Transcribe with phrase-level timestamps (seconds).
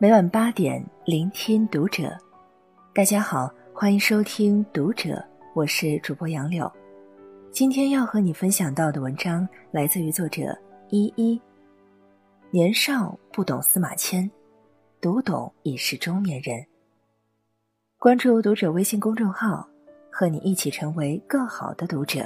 [0.00, 2.16] 每晚八点，聆听读者。
[2.94, 5.08] 大家好，欢迎收听《读者》，
[5.56, 6.70] 我是主播杨柳。
[7.50, 10.56] 今天要和你分享到的文章来自于作者
[10.90, 11.40] 依依。
[12.52, 14.30] 年少不懂司马迁，
[15.00, 16.64] 读懂已是中年人。
[17.98, 19.68] 关注《读者》微信公众号，
[20.12, 22.24] 和你一起成为更好的读者。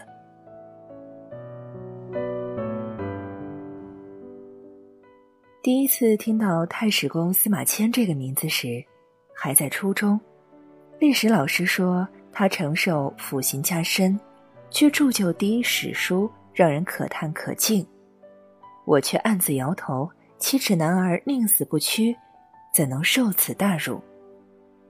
[5.63, 8.85] 第一次听到太史公司马迁这个名字时，
[9.33, 10.21] 还在初中。
[10.99, 14.19] 历史老师说他承受腐刑加身，
[14.71, 17.87] 却铸就第一史书，让人可叹可敬。
[18.85, 22.13] 我却暗自摇头：七尺男儿宁死不屈，
[22.75, 24.03] 怎能受此大辱？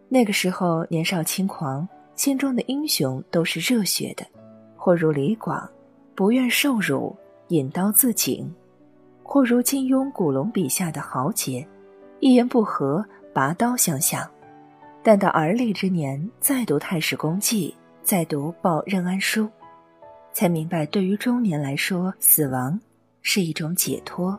[0.08, 1.86] 那个时候年少轻狂，
[2.16, 4.24] 心中的英雄都是热血的，
[4.74, 5.70] 或如李广，
[6.14, 7.14] 不愿受辱，
[7.48, 8.50] 引刀自尽。
[9.22, 11.66] 或如金庸、古龙笔下的豪杰，
[12.20, 14.22] 一言不合拔刀相向；
[15.02, 17.74] 但到而立之年，再读《太史公记》，
[18.06, 19.44] 再读《报任安书》，
[20.32, 22.78] 才明白，对于中年来说，死亡
[23.22, 24.38] 是一种解脱，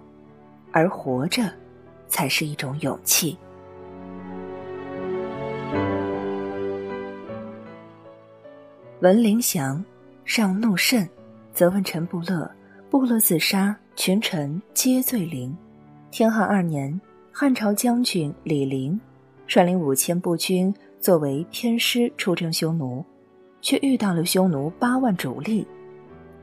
[0.72, 1.52] 而活着，
[2.08, 3.38] 才是一种勇气。
[9.00, 9.84] 闻陵祥，
[10.24, 11.10] 上怒甚，
[11.52, 12.50] 责问陈不乐，
[12.90, 13.76] 不乐自杀。
[13.96, 15.56] 群臣皆罪陵。
[16.10, 17.00] 天汉二年，
[17.32, 19.00] 汉朝将军李陵
[19.48, 23.06] 率领五千步军作为偏师出征匈奴，
[23.62, 25.66] 却遇到了匈奴八万主力，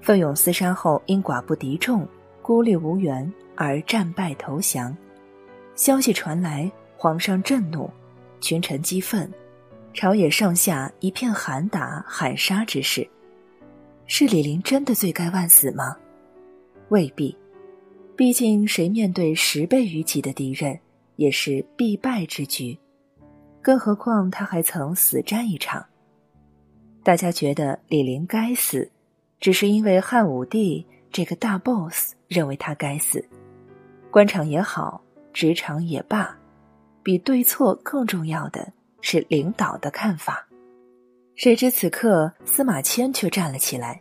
[0.00, 2.06] 奋勇厮杀后因寡不敌众，
[2.40, 4.96] 孤立无援而战败投降。
[5.74, 7.90] 消息传来，皇上震怒，
[8.40, 9.28] 群臣激愤，
[9.92, 13.06] 朝野上下一片喊打喊杀之势。
[14.06, 15.96] 是李陵真的罪该万死吗？
[16.90, 17.36] 未必。
[18.16, 20.78] 毕竟，谁面对十倍于己的敌人，
[21.16, 22.78] 也是必败之局。
[23.62, 25.84] 更何况他还曾死战一场。
[27.02, 28.90] 大家觉得李陵该死，
[29.40, 33.24] 只是因为汉武帝这个大 boss 认为他该死。
[34.10, 35.02] 官场也好，
[35.32, 36.36] 职场也罢，
[37.02, 38.70] 比对错更重要的
[39.00, 40.46] 是领导的看法。
[41.36, 43.98] 谁知此刻司马迁却站了起来，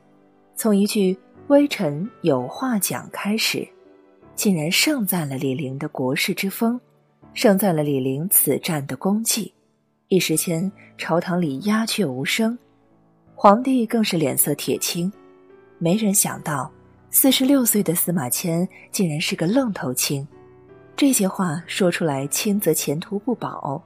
[0.55, 1.17] 从一句
[1.49, 3.67] “微臣有话讲”开始。
[4.35, 6.79] 竟然盛赞了李陵的国士之风，
[7.33, 9.53] 盛赞了李陵此战的功绩，
[10.07, 12.57] 一时间朝堂里鸦雀无声，
[13.35, 15.11] 皇帝更是脸色铁青。
[15.77, 16.71] 没人想到，
[17.09, 20.25] 四十六岁的司马迁竟然是个愣头青。
[20.95, 23.83] 这些话说出来，轻则前途不保，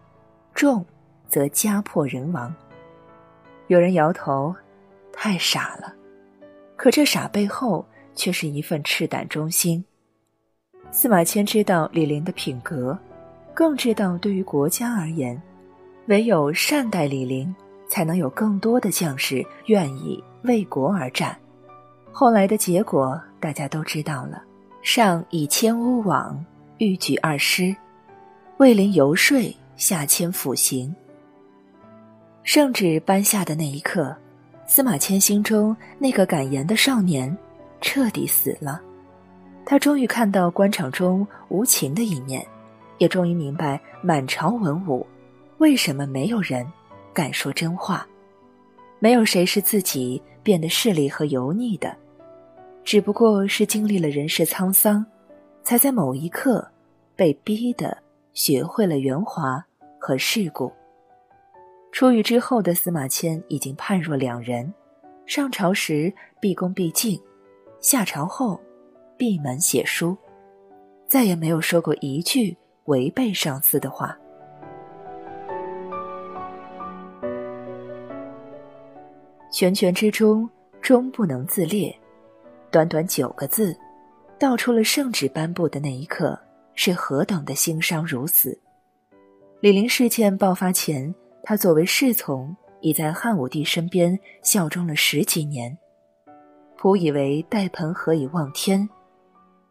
[0.53, 0.85] 重
[1.27, 2.53] 则家破人亡。
[3.67, 4.53] 有人摇头，
[5.11, 5.91] 太傻了。
[6.83, 9.81] 可这傻背后，却是一份赤胆忠心。
[10.91, 12.99] 司马迁知道李陵的品格，
[13.53, 15.41] 更知道对于国家而言，
[16.07, 17.55] 唯有善待李陵，
[17.87, 21.33] 才能有更多的将士愿意为国而战。
[22.11, 24.43] 后来的结果大家都知道了：
[24.81, 26.37] 上以千屋网，
[26.79, 27.73] 欲举二师，
[28.57, 29.39] 魏陵游说，
[29.77, 30.93] 下迁辅刑。
[32.43, 34.13] 圣旨颁下的那一刻，
[34.65, 37.35] 司马迁心中那个敢言的少年，
[37.81, 38.81] 彻底死了。
[39.65, 42.45] 他终于看到官场中无情的一面，
[42.97, 45.05] 也终于明白满朝文武
[45.57, 46.65] 为什么没有人
[47.13, 48.05] 敢说真话，
[48.99, 51.95] 没有谁是自己变得势利和油腻的，
[52.83, 55.05] 只不过是经历了人世沧桑，
[55.61, 56.67] 才在某一刻
[57.15, 57.97] 被逼得
[58.33, 59.63] 学会了圆滑
[59.99, 60.71] 和世故。
[61.93, 64.73] 出狱之后的司马迁已经判若两人，
[65.27, 66.11] 上朝时
[66.41, 67.21] 毕恭毕敬，
[67.79, 68.59] 下朝后。
[69.15, 70.17] 闭门写书，
[71.07, 74.17] 再也没有说过一句违背上司的话。
[79.51, 80.49] 拳拳之中，
[80.81, 81.95] 终不能自裂。
[82.71, 83.77] 短短九个字，
[84.39, 86.37] 道出了圣旨颁布的那一刻
[86.73, 88.59] 是何等的心伤如死。
[89.61, 91.13] 李陵事件爆发前，
[91.45, 95.77] 他作为侍从，已在汉武帝身边效忠了十几年，
[96.77, 98.87] 仆以为戴盆何以望天。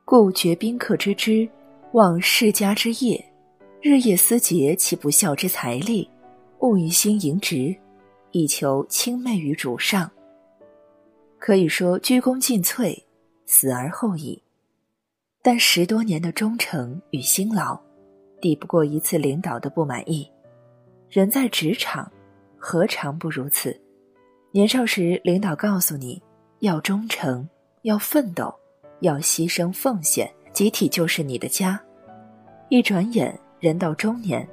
[0.05, 1.49] 故绝宾客之知，
[1.93, 3.25] 忘世家之业，
[3.81, 6.09] 日夜思竭其不孝之财力，
[6.59, 7.75] 务一心盈职，
[8.33, 10.11] 以求亲媚于主上。
[11.39, 13.03] 可以说鞠躬尽瘁，
[13.47, 14.43] 死而后已。
[15.41, 17.81] 但十多年的忠诚与辛劳，
[18.41, 20.32] 抵不过一次领导的不满意。
[21.13, 22.11] 人在职场，
[22.57, 23.79] 何尝不如此？
[24.51, 26.23] 年少时，领导告诉你
[26.61, 27.47] 要忠诚，
[27.83, 28.51] 要奋斗。
[29.01, 31.79] 要牺牲奉献，集体就是你的家。
[32.71, 34.49] 一转眼，人到中年，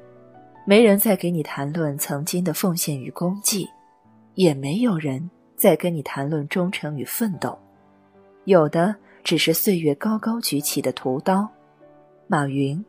[0.65, 3.65] 没人再给你谈论曾经的奉献与功绩，
[4.33, 7.57] 也没有人再跟你谈论忠诚与奋斗，
[8.44, 11.47] 有的只是岁月高高举起的屠刀。
[12.27, 12.83] 马云、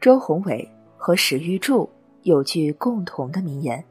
[0.00, 1.90] 周鸿祎和史玉柱
[2.22, 3.82] 有句共同的名言：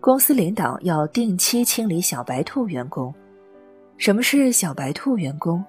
[0.00, 3.14] 公司领导要定期清理小白兔员工。
[3.98, 5.64] 什么是小白兔员工？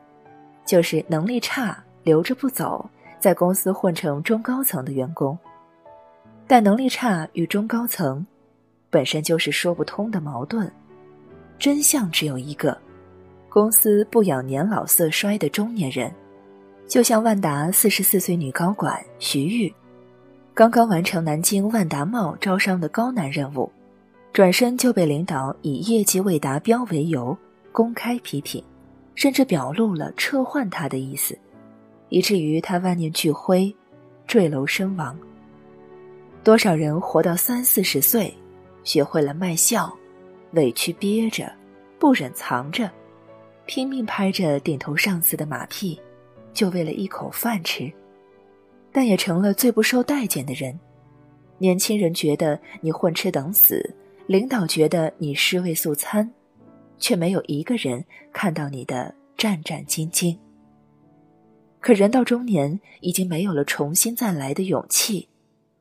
[0.65, 5.37] 就是能力差、留着不走，在公司混成中高层的员工。
[6.47, 8.25] 但能力差与中高层，
[8.89, 10.71] 本身就是说不通的矛盾。
[11.59, 12.77] 真相只有一个：
[13.49, 16.11] 公司不养年老色衰的中年人。
[16.87, 19.73] 就像万达四十四岁女高管徐玉，
[20.53, 23.71] 刚刚完成南京万达茂招商的高难任务，
[24.31, 27.35] 转身就被领导以业绩未达标为由
[27.71, 28.63] 公开批评。
[29.15, 31.37] 甚至表露了撤换他的意思，
[32.09, 33.71] 以至于他万念俱灰，
[34.25, 35.15] 坠楼身亡。
[36.43, 38.35] 多少人活到三四十岁，
[38.83, 39.95] 学会了卖笑，
[40.53, 41.53] 委屈憋着，
[41.99, 42.89] 不忍藏着，
[43.67, 46.01] 拼命拍着顶头上司的马屁，
[46.51, 47.93] 就为了一口饭吃，
[48.93, 50.79] 但也成了最不受待见的人。
[51.57, 53.93] 年轻人觉得你混吃等死，
[54.27, 56.31] 领导觉得你尸位素餐。
[57.03, 58.01] 却没有一个人
[58.31, 60.37] 看到你的战战兢兢。
[61.81, 65.27] 可人到中年，已经没有了重新再来的勇气。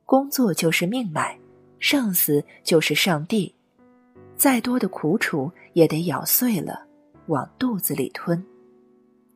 [0.05, 1.39] 工作就是命脉，
[1.79, 3.55] 上司就是上帝，
[4.35, 6.85] 再多的苦楚也得咬碎了，
[7.29, 8.45] 往肚子里吞。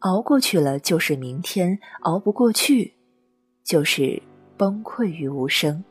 [0.01, 2.96] 熬过去了就是明天，熬不过去，
[3.67, 4.23] 就是
[4.57, 5.83] 崩溃于无声。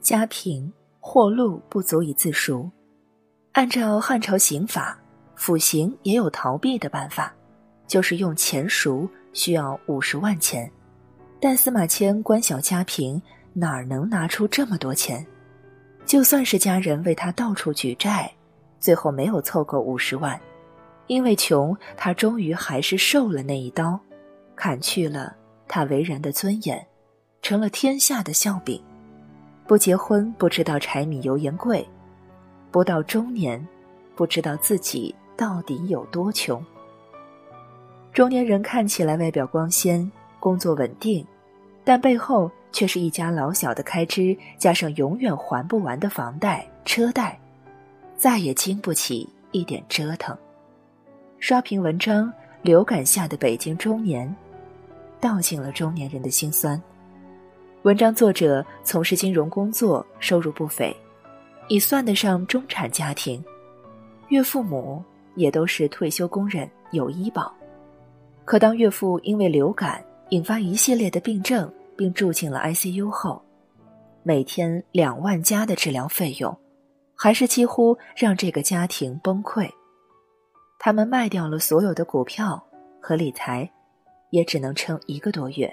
[0.00, 2.70] 家贫祸禄不足以自赎，
[3.52, 4.98] 按照汉朝刑法，
[5.34, 7.34] 腐刑也有逃避的办法，
[7.86, 10.72] 就是用钱赎，需要五十万钱。
[11.38, 13.20] 但司马迁官小家贫，
[13.52, 15.24] 哪儿能拿出这么多钱？
[16.06, 18.32] 就算是家人为他到处举债，
[18.78, 20.40] 最后没有凑够五十万，
[21.10, 23.98] 因为穷，他终于还是受了那一刀，
[24.54, 25.34] 砍去了
[25.66, 26.86] 他为人的尊严，
[27.42, 28.80] 成了天下的笑柄。
[29.66, 31.84] 不结婚不知道柴米油盐贵，
[32.70, 33.66] 不到中年，
[34.14, 36.64] 不知道自己到底有多穷。
[38.12, 40.08] 中年人看起来外表光鲜，
[40.38, 41.26] 工作稳定，
[41.82, 47.36] 但背后却是一家老小的开支，加上永远还不完的房贷车贷，
[48.16, 50.38] 再也经不起一点折腾。
[51.42, 54.32] 刷屏文章，流感下的北京中年，
[55.18, 56.80] 道尽了中年人的辛酸。
[57.80, 60.94] 文章作者从事金融工作，收入不菲，
[61.68, 63.42] 已算得上中产家庭。
[64.28, 65.02] 岳父母
[65.34, 67.50] 也都是退休工人，有医保。
[68.44, 73.42] 可当岳父因为流感引发一系列的病症，并住进了 ICU 后，
[74.22, 76.54] 每天两万加的治疗费用，
[77.14, 79.66] 还是几乎让这个家庭崩溃。
[80.82, 82.58] 他们卖掉了所有的股票
[83.02, 83.70] 和理财，
[84.30, 85.70] 也只能撑一个多月。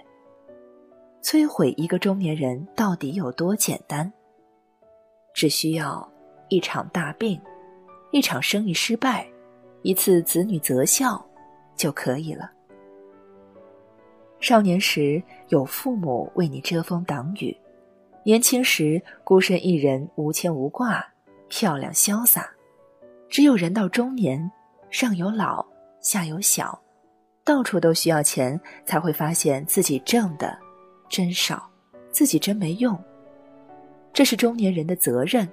[1.24, 4.12] 摧毁一个中年人到底有多简单？
[5.34, 6.06] 只需要
[6.50, 7.40] 一场大病，
[8.12, 9.26] 一场生意失败，
[9.82, 11.26] 一次子女择校
[11.78, 12.52] 就可以了。
[14.42, 17.56] 少年时有父母为你遮风挡雨，
[18.26, 21.02] 年轻时孤身一人无牵无挂，
[21.48, 22.52] 漂亮潇洒。
[23.30, 24.52] 只有人到中年，
[24.90, 25.66] 上有老，
[26.00, 26.80] 下有小，
[27.44, 30.58] 到处都需要钱，才会发现自己挣的。
[31.10, 31.70] 真少，
[32.12, 32.98] 自己真没用。
[34.14, 35.48] 这是中年人的责任，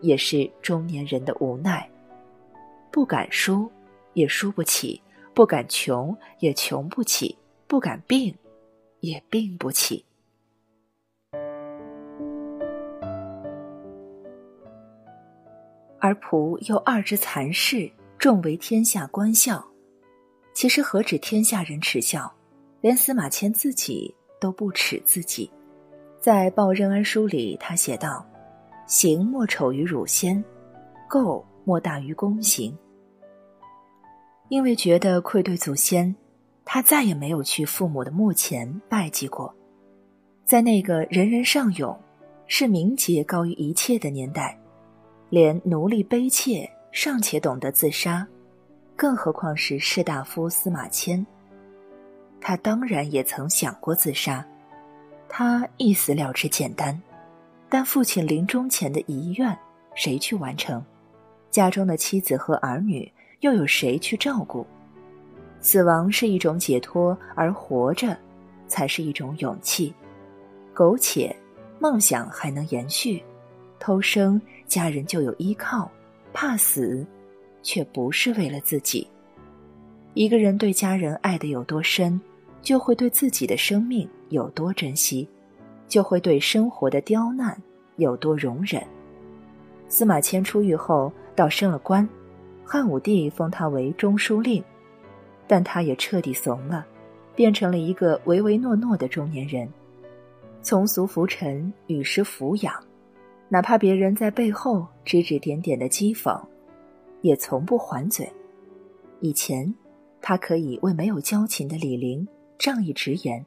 [0.00, 1.88] 也是中年人的无奈。
[2.90, 3.70] 不敢输，
[4.14, 5.00] 也输不起；
[5.34, 8.34] 不敢穷，也穷不起；不敢病，
[9.00, 10.04] 也病不起。
[16.00, 19.64] 而仆又二之残事，重为天下观笑。
[20.52, 22.32] 其实何止天下人耻笑，
[22.80, 24.14] 连司马迁自己。
[24.40, 25.50] 都不耻自己，
[26.20, 28.24] 在《报任安书》里，他写道
[28.86, 30.44] ：“行莫丑于汝先，
[31.10, 32.72] 垢莫大于公行。”
[34.48, 36.14] 因为觉得愧对祖先，
[36.64, 39.52] 他再也没有去父母的墓前拜祭过。
[40.44, 42.00] 在那个人人尚勇、
[42.46, 44.56] 视名节高于一切的年代，
[45.30, 46.64] 连奴隶卑怯
[47.00, 48.26] 尚且懂得自杀，
[48.96, 51.24] 更何况是士大夫司马迁？
[52.40, 54.44] 他当然也曾想过自杀，
[55.28, 57.00] 他一死了之简单，
[57.68, 59.56] 但父亲临终前的遗愿，
[59.94, 60.84] 谁去完成？
[61.52, 63.08] 家中的妻子和儿女
[63.42, 64.66] 又有谁去照顾？
[65.60, 68.18] 死亡是一种解脱，而活着，
[68.66, 69.94] 才是一种勇气。
[70.74, 71.32] 苟且
[71.78, 73.22] 梦想还能延续，
[73.78, 75.88] 偷生家人就有依靠，
[76.32, 77.06] 怕死，
[77.62, 79.06] 却不是为了自己。
[80.14, 82.20] 一个人对家人爱的有多深，
[82.62, 85.28] 就会对自己的生命有多珍惜，
[85.86, 87.56] 就会对生活的刁难
[87.96, 88.82] 有多容忍。
[89.88, 92.08] 司马迁出狱后，倒升了官，
[92.64, 94.62] 汉武帝封他为中书令。
[95.46, 96.86] 但他也彻底怂了，
[97.34, 99.66] 变成了一个唯唯诺诺的中年人，
[100.60, 102.74] 从俗浮沉，与时俯仰，
[103.48, 106.40] 哪怕别人在背后指指点点的讥讽，
[107.22, 108.30] 也从不还嘴。
[109.20, 109.74] 以前，
[110.20, 112.26] 他可以为没有交情的李陵
[112.58, 113.44] 仗义直言，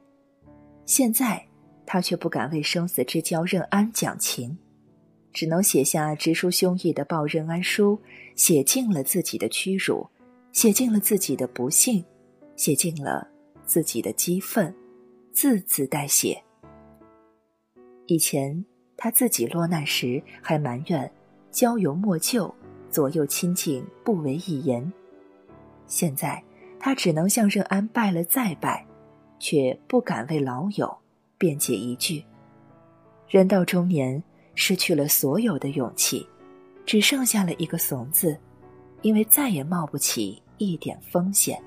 [0.84, 1.46] 现在，
[1.86, 4.58] 他却不敢为生死之交任安讲情，
[5.32, 8.00] 只能写下直抒胸臆的报任安书，
[8.34, 10.06] 写尽了自己的屈辱。
[10.52, 12.04] 写尽了自己的不幸，
[12.56, 13.26] 写尽了
[13.64, 14.74] 自己的激愤，
[15.32, 16.42] 字字带血。
[18.04, 18.62] 以前
[19.02, 21.10] 他自己落难时还埋怨
[21.50, 22.54] 交友莫救，
[22.88, 24.92] 左右亲近不为一言。
[25.88, 26.40] 现在
[26.78, 28.86] 他只能向任安拜了再拜，
[29.40, 30.96] 却不敢为老友
[31.36, 32.24] 辩解一句。
[33.28, 34.22] 人到中年，
[34.54, 36.24] 失去了所有的勇气，
[36.86, 38.38] 只剩下了一个怂字。
[39.00, 41.60] 因为再也冒不起一点风险。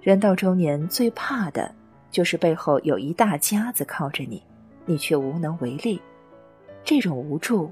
[0.00, 1.70] 人到中年，最怕的
[2.10, 4.42] 就是背后有一大家子靠着你，
[4.86, 6.00] 你却无能为力。
[6.84, 7.70] 这种无助，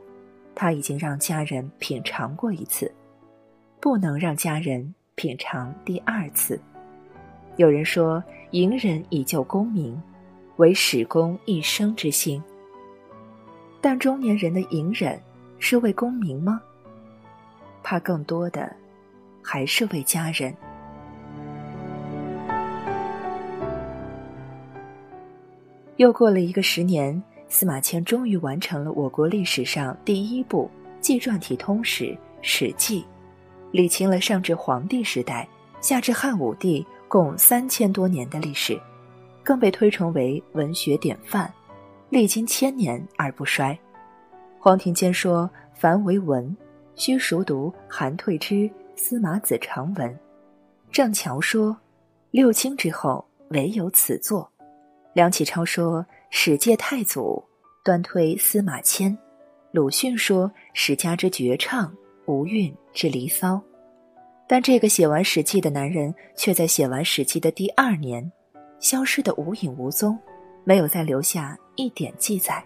[0.55, 2.93] 他已经让家人品尝过一次，
[3.81, 6.61] 不能让家人品尝第二次。
[7.57, 8.23] 有人说
[8.53, 10.01] ：“隐忍以救功名，
[10.57, 12.43] 为史公一生之幸。”
[13.81, 15.21] 但中年人的隐忍，
[15.59, 16.61] 是为功名吗？
[17.83, 18.73] 怕更多的，
[19.43, 20.55] 还是为家人。
[25.97, 32.05] 又过了一个十年，司马迁终于完成了我国历史上第一部纪传体通史
[32.43, 33.01] 《史记》，
[33.71, 35.49] 理清了上至黄帝时代，
[35.81, 38.79] 下至汉武帝共三千多年的历史，
[39.43, 41.53] 更被推崇为文学典范，
[42.11, 43.77] 历经千年而不衰。
[44.59, 46.55] 黄庭坚说：“凡为文。”
[46.97, 50.19] 须熟读韩退之、司马子长文。
[50.91, 51.77] 郑桥说
[52.33, 54.51] ：“六经之后，唯有此作。”
[55.15, 57.43] 梁启超说：“史界太祖，
[57.85, 59.17] 端推司马迁。”
[59.73, 61.93] 鲁迅说：“史家之绝唱，
[62.27, 63.61] 无韵之离骚。”
[64.49, 68.33] 但这个写完《史记》的男人，却在写完《史记》的第二年，
[68.81, 70.19] 消失得无影无踪，
[70.65, 72.65] 没有再留下一点记载。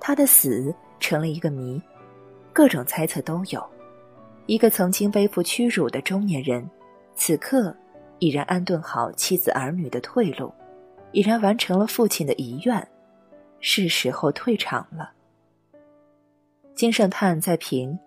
[0.00, 1.80] 他的死成了一个谜。
[2.52, 3.62] 各种猜测都有，
[4.46, 6.66] 一个曾经背负屈辱的中年人，
[7.14, 7.76] 此刻
[8.18, 10.50] 已然安顿好妻子儿女的退路，
[11.16, 12.86] 已然完成了父亲的遗愿，
[13.58, 15.10] 是时候退场了。
[16.74, 17.90] 金圣叹在评《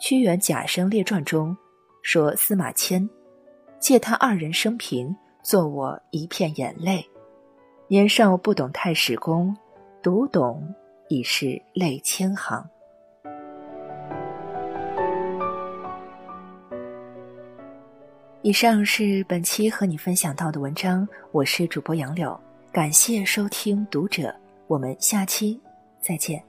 [0.00, 1.56] 屈原贾生列传》中
[2.02, 3.10] 说：“司马迁，
[3.80, 7.04] 借他二人生平，作我一片眼泪。
[7.88, 9.56] 年少不懂太史公，
[10.00, 10.72] 读懂
[11.08, 12.64] 已是泪千行。”
[18.42, 22.40] 以上是本期和你分享到的文章，我是主播杨柳，
[22.72, 24.34] 感谢收听读者，
[24.66, 25.60] 我们下期
[26.00, 26.42] 再见。